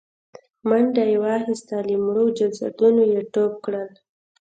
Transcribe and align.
منډه 0.69 1.03
يې 1.11 1.17
واخيسته، 1.23 1.77
له 1.89 1.97
مړو 2.05 2.25
جسدونو 2.37 3.01
يې 3.13 3.21
ټوپ 3.33 3.53
کړل. 3.65 3.89